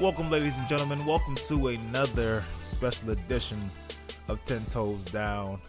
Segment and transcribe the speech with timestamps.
[0.00, 1.04] Welcome, ladies and gentlemen.
[1.04, 3.58] Welcome to another special edition
[4.28, 5.60] of Ten Toes Down.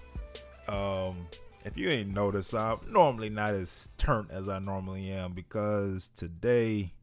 [0.68, 1.18] Um,
[1.66, 6.94] if you ain't noticed, I'm normally not as turned as I normally am because today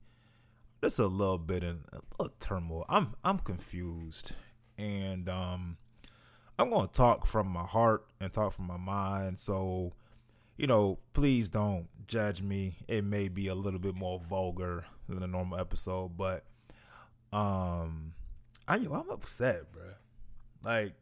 [0.80, 2.84] there's a little bit in a little turmoil.
[2.88, 4.30] I'm I'm confused,
[4.78, 5.78] and um,
[6.61, 9.41] I'm gonna talk from my heart and talk from my mind.
[9.41, 9.95] So,
[10.56, 12.77] you know, please don't judge me.
[12.86, 16.45] It may be a little bit more vulgar than a normal episode, but
[17.36, 18.14] um,
[18.66, 19.82] I I'm upset, bro.
[20.64, 20.94] Like,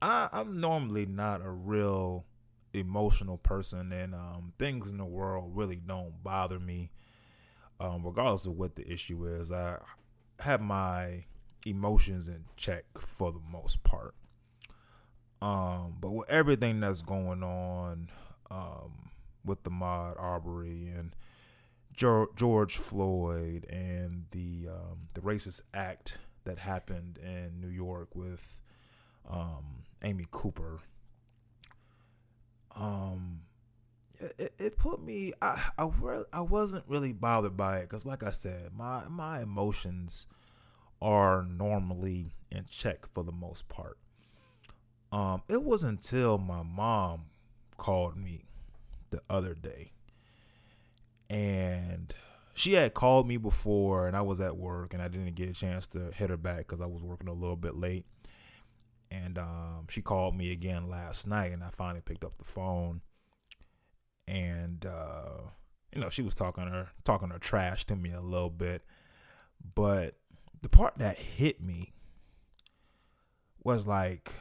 [0.00, 2.24] I I'm normally not a real
[2.72, 6.90] emotional person, and um, things in the world really don't bother me.
[7.78, 9.78] Um, regardless of what the issue is, I
[10.40, 11.26] have my
[11.66, 14.14] emotions in check for the most part.
[15.42, 18.08] Um, but with everything that's going on,
[18.50, 19.10] um,
[19.44, 21.14] with the Ahmaud Arbery and
[21.96, 28.60] George Floyd and the um, the racist act that happened in New York with
[29.28, 30.80] um, Amy Cooper.
[32.74, 33.40] Um,
[34.20, 35.32] it, it put me.
[35.40, 35.90] I I,
[36.32, 40.26] I wasn't really bothered by it because, like I said, my my emotions
[41.00, 43.98] are normally in check for the most part.
[45.12, 47.26] Um, it was until my mom
[47.78, 48.44] called me
[49.10, 49.92] the other day
[51.28, 52.14] and
[52.54, 55.52] she had called me before and I was at work and I didn't get a
[55.52, 58.06] chance to hit her back because I was working a little bit late.
[59.10, 63.02] And um, she called me again last night and I finally picked up the phone.
[64.26, 65.50] And uh,
[65.94, 68.82] you know, she was talking her talking her trash to me a little bit.
[69.74, 70.16] But
[70.62, 71.92] the part that hit me
[73.62, 74.32] was like,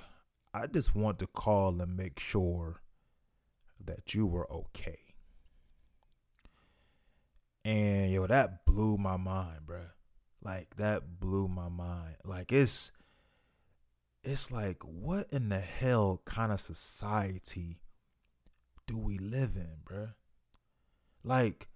[0.54, 2.82] I just want to call and make sure
[3.84, 5.05] that you were okay.
[7.66, 9.82] And yo, that blew my mind, bro.
[10.44, 12.18] Like that blew my mind.
[12.24, 12.92] Like it's
[14.24, 17.80] it's like what in the hell kind of society
[18.86, 20.10] do we live in, bro?
[21.24, 21.68] Like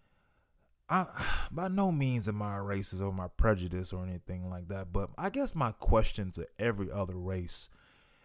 [0.88, 1.08] I
[1.52, 5.32] by no means am I racist or my prejudice or anything like that, but I
[5.32, 7.68] guess my question to every other race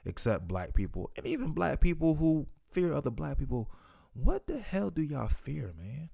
[0.05, 3.71] except black people and even black people who fear other black people,
[4.13, 6.11] what the hell do y'all fear, man?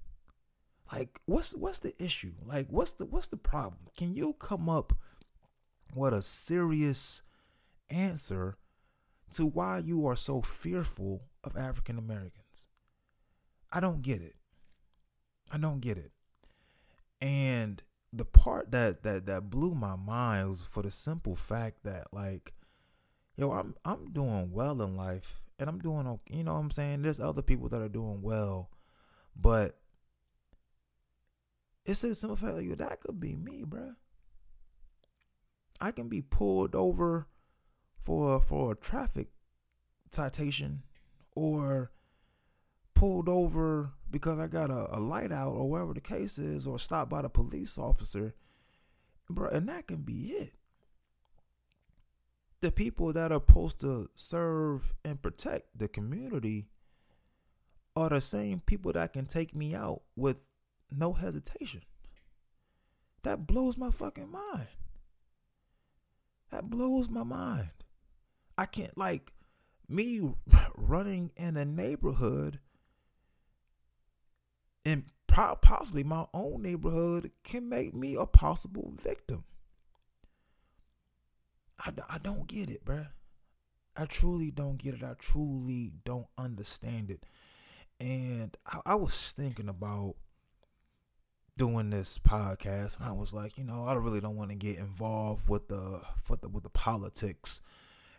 [0.93, 2.33] Like, what's what's the issue?
[2.45, 3.89] Like, what's the what's the problem?
[3.97, 4.93] Can you come up
[5.95, 7.23] with a serious
[7.89, 8.56] answer
[9.33, 12.67] to why you are so fearful of African Americans?
[13.73, 14.34] I don't get it.
[15.51, 16.12] I don't get it.
[17.21, 22.09] And the part that that that blew my mind was for the simple fact that
[22.12, 22.53] like
[23.37, 27.03] yo I'm I'm doing well in life and I'm doing you know what I'm saying
[27.03, 28.71] there's other people that are doing well
[29.37, 29.80] but
[31.91, 33.95] it's a simple fact like, that could be me, bro.
[35.81, 37.27] I can be pulled over
[38.01, 39.28] for for a traffic
[40.11, 40.83] citation
[41.34, 41.91] or
[42.95, 46.78] pulled over because I got a, a light out or whatever the case is or
[46.78, 48.34] stopped by the police officer.
[49.28, 50.53] Bro, and that can be it.
[52.61, 56.67] The people that are supposed to serve and protect the community
[57.97, 60.45] are the same people that can take me out with
[60.93, 61.83] no hesitation.
[63.23, 64.69] That blows my fucking mind.
[66.51, 67.71] That blows my mind.
[68.56, 69.33] I can't like
[69.89, 70.34] me
[70.77, 72.61] running in a neighborhood
[74.84, 79.45] and possibly my own neighborhood can make me a possible victim.
[81.78, 83.09] I, I don't get it, bruh.
[83.97, 85.03] I truly don't get it.
[85.03, 87.25] I truly don't understand it.
[87.99, 90.17] And I, I was thinking about
[91.60, 94.78] doing this podcast and I was like, you know, I really don't want to get
[94.78, 97.60] involved with the with the with the politics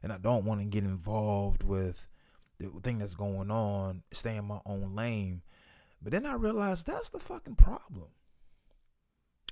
[0.04, 2.08] and I don't want to get involved with
[2.60, 5.42] the thing that's going on, stay in my own lane.
[6.04, 8.10] But then I realized that's the fucking problem.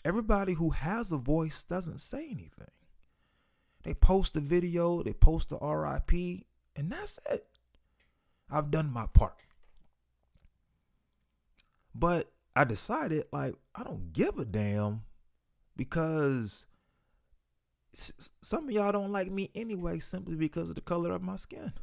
[0.05, 2.69] Everybody who has a voice doesn't say anything.
[3.81, 6.45] They post the video, they post the RIP,
[6.75, 7.47] and that's it.
[8.51, 9.33] I've done my part.
[11.95, 15.03] But I decided like I don't give a damn
[15.75, 16.65] because
[18.41, 21.73] some of y'all don't like me anyway simply because of the color of my skin.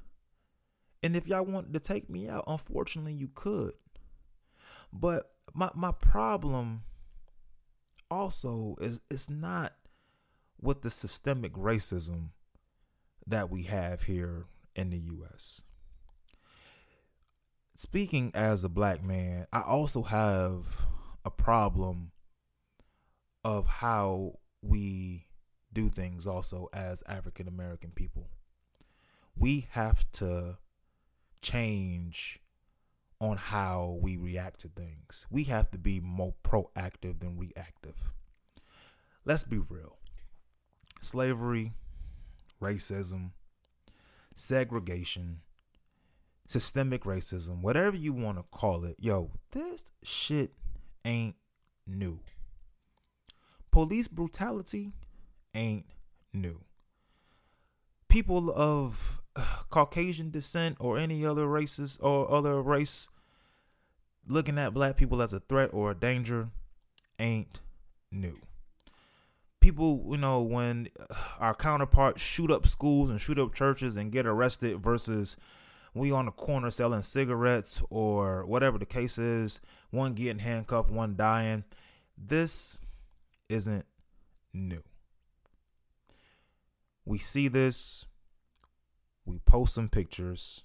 [1.02, 3.74] And if y'all wanted to take me out, unfortunately you could.
[4.92, 6.82] But my my problem
[8.10, 9.74] also is it's not
[10.60, 12.30] with the systemic racism
[13.26, 15.62] that we have here in the US
[17.76, 20.86] speaking as a black man, I also have
[21.24, 22.12] a problem
[23.44, 25.26] of how we
[25.72, 28.28] do things also as African American people.
[29.38, 30.58] We have to
[31.42, 32.40] change
[33.20, 35.26] on how we react to things.
[35.30, 38.12] We have to be more proactive than reactive.
[39.24, 39.98] Let's be real.
[41.00, 41.72] Slavery,
[42.60, 43.30] racism,
[44.34, 45.40] segregation,
[46.46, 50.52] systemic racism, whatever you want to call it, yo, this shit
[51.04, 51.36] ain't
[51.86, 52.20] new.
[53.70, 54.92] Police brutality
[55.54, 55.86] ain't
[56.32, 56.60] new.
[58.08, 63.08] People of uh, Caucasian descent or any other races or other race
[64.26, 66.50] looking at black people as a threat or a danger
[67.18, 67.60] ain't
[68.10, 68.38] new.
[69.60, 74.12] People, you know, when uh, our counterparts shoot up schools and shoot up churches and
[74.12, 75.36] get arrested versus
[75.96, 79.60] we on the corner selling cigarettes or whatever the case is,
[79.90, 81.64] one getting handcuffed, one dying.
[82.16, 82.78] This
[83.48, 83.86] isn't
[84.52, 84.82] new.
[87.04, 88.06] We see this
[89.26, 90.62] we post some pictures,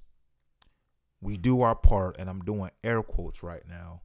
[1.19, 4.01] we do our part, and I'm doing air quotes right now,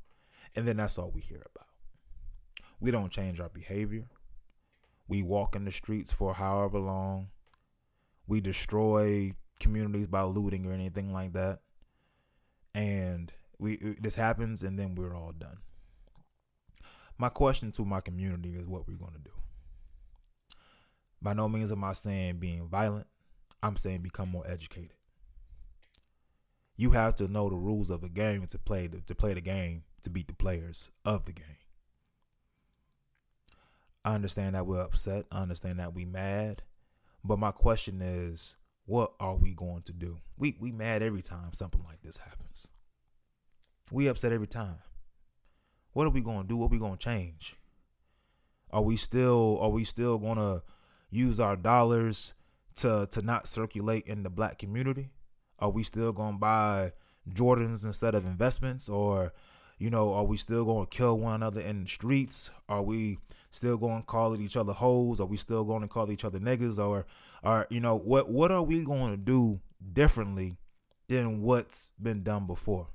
[0.55, 1.69] and then that's all we hear about.
[2.81, 4.09] We don't change our behavior.
[5.07, 7.29] We walk in the streets for however long.
[8.27, 11.61] We destroy communities by looting or anything like that.
[12.75, 15.59] And we this happens and then we're all done.
[17.19, 19.31] My question to my community is what we're going to do.
[21.23, 23.07] By no means am I saying being violent.
[23.63, 24.93] I'm saying become more educated.
[26.77, 29.41] You have to know the rules of the game to play the, to play the
[29.41, 31.47] game to beat the players of the game.
[34.05, 35.25] I understand that we're upset.
[35.33, 36.63] I understand that we're mad.
[37.25, 38.57] But my question is,
[38.87, 40.19] what are we going to do?
[40.39, 42.69] We we mad every time something like this happens.
[43.91, 44.79] We upset every time.
[45.93, 46.57] What are we going to do?
[46.57, 47.57] What are we going to change?
[48.71, 50.63] Are we still are we still going to
[51.11, 52.35] use our dollars
[52.77, 55.11] to to not circulate in the black community?
[55.59, 56.93] Are we still going to buy
[57.29, 59.33] Jordans instead of investments or
[59.79, 62.51] you know, are we still going to kill one another in the streets?
[62.69, 63.19] Are we
[63.57, 65.21] still going to call each other hoes?
[65.21, 66.79] Are we still going to call each other niggas?
[66.79, 67.07] Or,
[67.43, 69.61] are you know, what what are we going to do
[69.93, 70.57] differently
[71.09, 72.89] than what's been done before?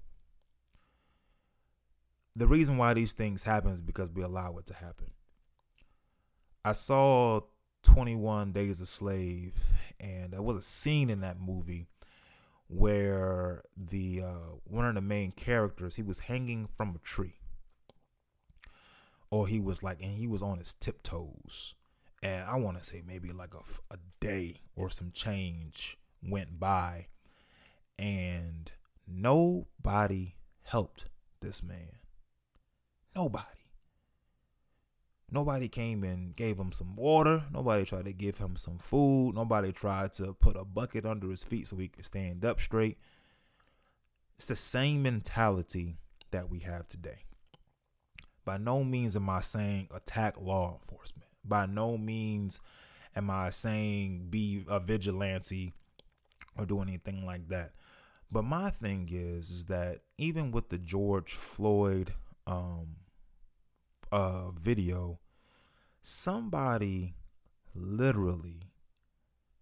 [2.35, 5.11] The reason why these things happen is because we allow it to happen.
[6.63, 7.41] I saw
[7.83, 9.53] 21 Days a Slave,
[9.99, 11.87] and there was a scene in that movie
[12.67, 17.35] where the uh, one of the main characters he was hanging from a tree,
[19.31, 21.73] or he was like, and he was on his tiptoes,
[22.21, 27.07] and I want to say maybe like a, a day or some change went by,
[27.97, 28.71] and
[29.07, 31.05] nobody helped
[31.41, 31.97] this man.
[33.15, 33.45] Nobody.
[35.33, 37.45] Nobody came and gave him some water.
[37.53, 39.33] Nobody tried to give him some food.
[39.35, 42.97] Nobody tried to put a bucket under his feet so he could stand up straight.
[44.37, 45.95] It's the same mentality
[46.31, 47.23] that we have today.
[48.43, 51.29] By no means am I saying attack law enforcement.
[51.43, 52.59] By no means
[53.15, 55.73] am I saying be a vigilante
[56.57, 57.71] or do anything like that.
[58.31, 62.13] But my thing is, is that even with the George Floyd
[62.47, 62.95] um,
[64.11, 65.19] uh, video,
[66.01, 67.15] somebody
[67.75, 68.71] literally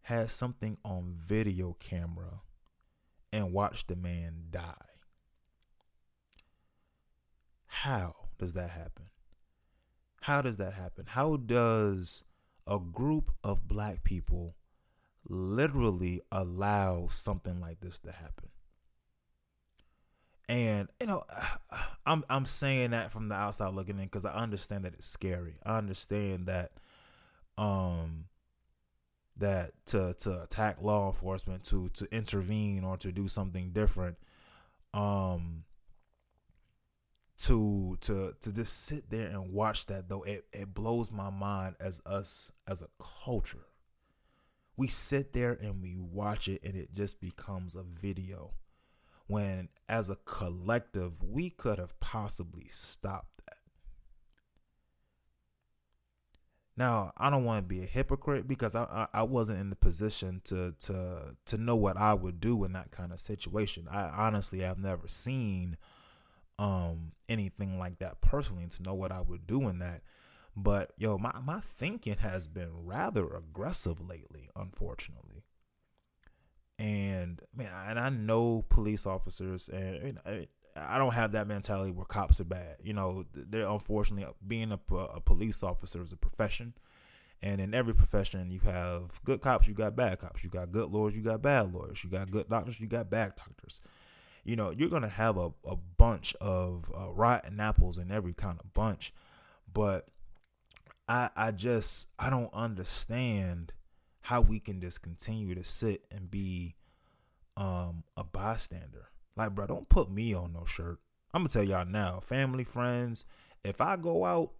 [0.04, 2.42] had something on video camera
[3.32, 4.74] and watched the man die.
[7.66, 9.06] How does that happen?
[10.22, 11.06] How does that happen?
[11.08, 12.24] How does
[12.66, 14.56] a group of black people
[15.28, 18.50] literally allow something like this to happen?
[20.48, 21.24] And you know,
[22.06, 25.58] I'm I'm saying that from the outside looking in because I understand that it's scary.
[25.64, 26.72] I understand that
[27.58, 28.26] um
[29.38, 34.18] that to to attack law enforcement, to to intervene or to do something different,
[34.94, 35.64] um
[37.40, 41.76] to to to just sit there and watch that though it, it blows my mind
[41.80, 42.90] as us as a
[43.24, 43.66] culture.
[44.76, 48.52] We sit there and we watch it and it just becomes a video
[49.28, 53.58] when as a collective we could have possibly stopped that.
[56.76, 59.76] Now, I don't want to be a hypocrite because I, I, I wasn't in the
[59.78, 63.88] position to to to know what I would do in that kind of situation.
[63.90, 65.78] I honestly have never seen
[66.60, 70.04] um anything like that personally to know what I would do in that.
[70.56, 75.46] But yo, my, my thinking has been rather aggressive lately, unfortunately
[76.78, 80.20] and man, and I know police officers, and
[80.76, 82.78] I don't have that mentality where cops are bad.
[82.82, 86.74] You know, they're unfortunately being a, a police officer is a profession,
[87.42, 90.44] And in every profession, you have good cops, you got bad cops.
[90.44, 92.04] You got good lawyers, you got bad lawyers.
[92.04, 93.82] You got good doctors, you got bad doctors.
[94.50, 98.34] You know, you're going to have a, a bunch of uh, rotten apples in every
[98.34, 99.14] kind of bunch.
[99.72, 100.08] But
[101.08, 103.74] I, I just, I don't understand
[104.22, 106.74] how we can just continue to sit and be
[107.58, 109.10] um, a bystander.
[109.36, 110.98] Like, bro, don't put me on no shirt.
[111.32, 113.26] I'm gonna tell y'all now, family, friends,
[113.64, 114.54] if I go out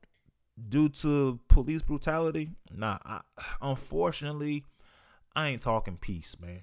[0.70, 3.22] due to police brutality, nah, I,
[3.60, 4.66] unfortunately,
[5.36, 6.62] I ain't talking peace, man.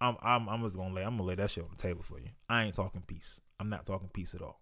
[0.00, 2.18] I'm, I'm, I'm just gonna lay, I'm gonna lay that shit on the table for
[2.18, 2.28] you.
[2.48, 3.40] I ain't talking peace.
[3.58, 4.60] I'm not talking peace at all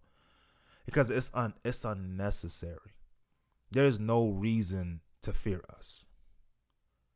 [0.86, 2.94] because it's un, it's unnecessary.
[3.70, 6.06] There's no reason to fear us.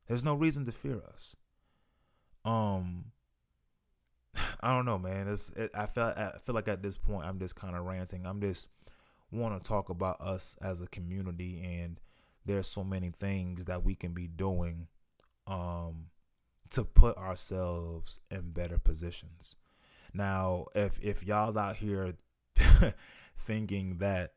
[0.07, 1.37] There's no reason to fear us.
[2.45, 3.13] Um,
[4.61, 5.29] I don't know, man.
[5.29, 8.27] It's it, I feel I feel like at this point I'm just kind of ranting.
[8.27, 8.69] I'm just
[9.31, 12.01] want to talk about us as a community, and
[12.45, 14.89] there's so many things that we can be doing,
[15.47, 16.07] um,
[16.71, 19.57] to put ourselves in better positions.
[20.13, 22.15] Now, if if y'all out here
[23.39, 24.33] thinking that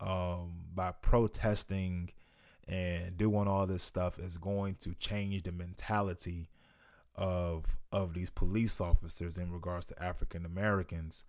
[0.00, 2.10] um, by protesting
[2.66, 6.48] and doing all this stuff is going to change the mentality
[7.14, 11.24] of of these police officers in regards to African Americans.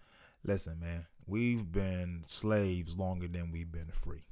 [0.45, 4.27] Listen, man, we've been slaves longer than we've been free.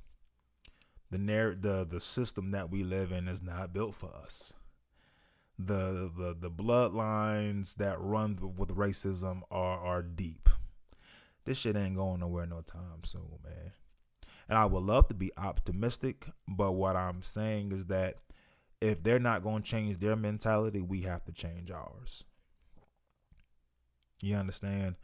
[1.10, 4.54] The narr- the the system that we live in is not built for us.
[5.66, 10.50] The the the bloodlines that run with racism are are deep.
[11.46, 13.74] This shit ain't going nowhere no time soon, man.
[14.48, 18.18] And I would love to be optimistic, but what I'm saying is that
[18.80, 22.24] if they're not going to change their mentality, we have to change ours.
[24.22, 24.96] You understand?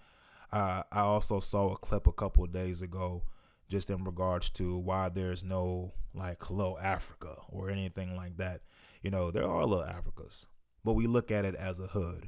[0.51, 3.23] Uh, I also saw a clip a couple days ago
[3.69, 8.61] just in regards to why there's no like hello Africa or anything like that.
[9.07, 10.47] You know, there are little Africas,
[10.83, 12.27] but we look at it as a hood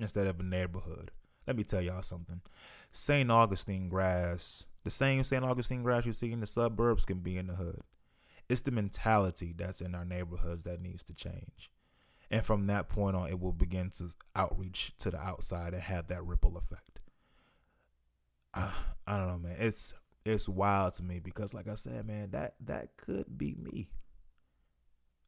[0.00, 1.12] instead of a neighborhood.
[1.46, 2.40] Let me tell y'all something.
[2.90, 3.30] St.
[3.30, 5.44] Augustine grass, the same St.
[5.44, 7.82] Augustine grass you see in the suburbs can be in the hood.
[8.48, 11.70] It's the mentality that's in our neighborhoods that needs to change.
[12.28, 16.08] And from that point on, it will begin to outreach to the outside and have
[16.08, 16.98] that ripple effect.
[18.52, 18.72] I,
[19.06, 19.56] I don't know, man.
[19.60, 23.90] It's it's wild to me because, like I said, man, that that could be me.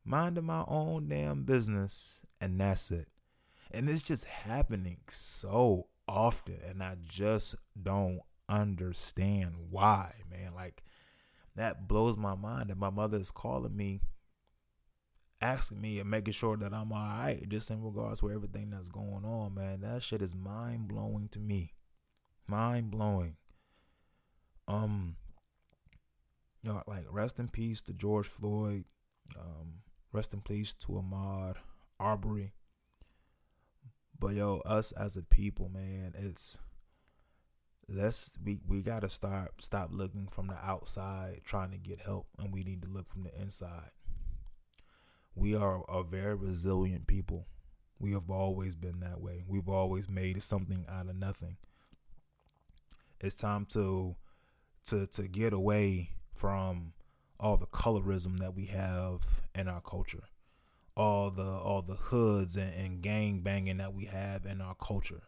[0.09, 3.09] Minding my own damn business, and that's it.
[3.73, 10.55] And it's just happening so often, and I just don't understand why, man.
[10.55, 10.85] Like
[11.57, 14.01] that blows my mind that my mother is calling me
[15.41, 18.89] asking me and making sure that I'm all right, just in regards to everything that's
[18.89, 19.81] going on, man.
[19.81, 21.75] That shit is mind blowing to me.
[22.47, 23.37] Mind blowing.
[24.69, 25.17] Um,
[26.63, 28.85] you know, like rest in peace to George Floyd.
[29.39, 29.81] Um,
[30.13, 31.57] rest in peace to Ahmaud
[31.99, 32.53] Arbery.
[34.19, 36.59] But yo, us as a people, man, it's
[37.89, 42.53] let's we we gotta start stop looking from the outside trying to get help and
[42.53, 43.91] we need to look from the inside.
[45.35, 47.47] We are a very resilient people.
[47.99, 49.45] We have always been that way.
[49.47, 51.57] We've always made something out of nothing.
[53.21, 54.17] It's time to
[54.87, 56.93] to to get away from
[57.39, 60.25] all the colorism that we have in our culture
[60.97, 65.23] all the all the hoods and, and gang banging that we have in our culture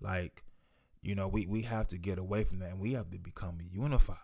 [0.00, 0.44] like
[1.02, 3.58] you know, we, we have to get away from that and we have to become
[3.60, 4.16] unified.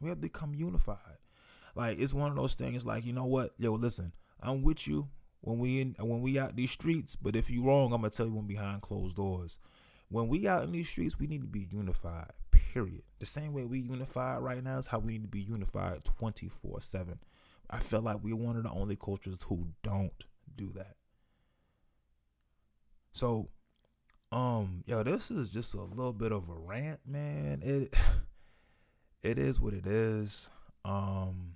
[0.00, 0.98] We have to become unified.
[1.76, 3.54] Like it's one of those things like, you know what?
[3.56, 5.08] Yo, listen, I'm with you
[5.40, 8.26] when we in when we out these streets, but if you wrong, I'm gonna tell
[8.26, 9.58] you when behind closed doors.
[10.08, 12.32] When we out in these streets, we need to be unified.
[12.74, 13.02] Period.
[13.20, 16.80] The same way we unified right now is how we need to be unified 24
[16.80, 17.20] 7.
[17.70, 20.24] I feel like we're one of the only cultures who don't
[20.56, 20.96] do that.
[23.12, 23.50] So
[24.32, 27.62] um, yo, this is just a little bit of a rant, man.
[27.62, 27.94] It
[29.22, 30.50] it is what it is.
[30.84, 31.54] Um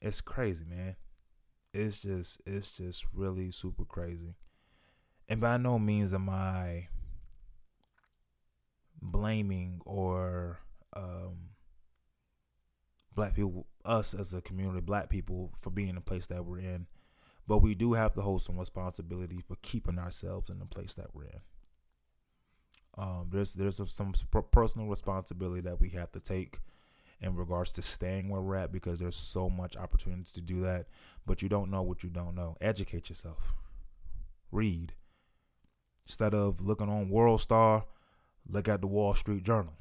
[0.00, 0.96] it's crazy, man.
[1.74, 4.36] It's just it's just really super crazy.
[5.28, 6.88] And by no means am I
[9.02, 10.60] blaming or
[10.94, 11.50] um
[13.14, 16.60] black people us as a community, black people for being in the place that we're
[16.60, 16.86] in
[17.46, 21.14] but we do have to hold some responsibility for keeping ourselves in the place that
[21.14, 21.40] we're in.
[22.96, 24.12] Um, there's there's some
[24.50, 26.60] personal responsibility that we have to take
[27.20, 30.86] in regards to staying where we're at because there's so much opportunities to do that,
[31.24, 32.56] but you don't know what you don't know.
[32.60, 33.54] Educate yourself.
[34.50, 34.92] Read.
[36.06, 37.84] Instead of looking on World Star,
[38.48, 39.74] look at the Wall Street Journal.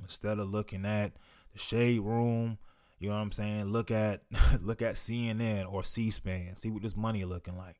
[0.00, 1.12] Instead of looking at
[1.52, 2.58] the Shade Room,
[2.98, 3.64] You know what I'm saying?
[3.66, 4.22] Look at
[4.60, 6.56] look at CNN or C-SPAN.
[6.56, 7.76] See what this money looking like.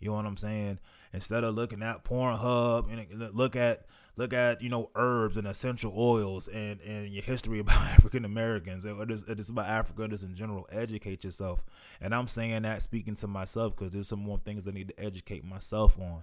[0.00, 0.78] You know what I'm saying?
[1.12, 3.86] Instead of looking at Pornhub and look at
[4.16, 8.84] look at you know herbs and essential oils and and your history about African Americans
[8.84, 10.66] or just, just about Africa just in general.
[10.70, 11.64] Educate yourself,
[12.00, 15.00] and I'm saying that speaking to myself because there's some more things I need to
[15.00, 16.22] educate myself on.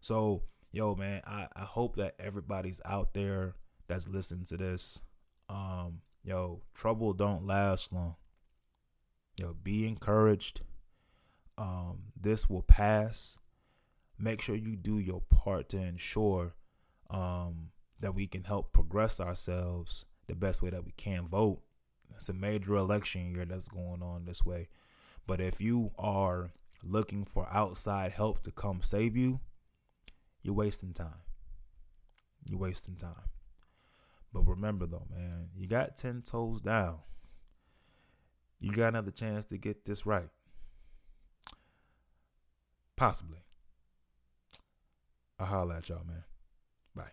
[0.00, 3.54] So yo man, I I hope that everybody's out there
[3.88, 5.00] that's listening to this.
[5.48, 8.16] Um, yo, trouble don't last long.
[9.38, 10.62] Yo, be encouraged
[11.58, 13.38] um, this will pass.
[14.18, 16.54] Make sure you do your part to ensure
[17.10, 21.28] um, that we can help progress ourselves the best way that we can.
[21.28, 21.62] Vote.
[22.14, 24.68] It's a major election year that's going on this way.
[25.26, 26.52] But if you are
[26.82, 29.40] looking for outside help to come save you,
[30.42, 31.22] you're wasting time.
[32.44, 33.28] You're wasting time.
[34.32, 36.98] But remember though, man, you got 10 toes down.
[38.60, 40.28] You got another chance to get this right.
[42.96, 43.38] Possibly.
[45.38, 46.24] I'll holler at y'all, man.
[46.94, 47.10] Bye.